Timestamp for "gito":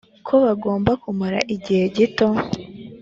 1.95-2.27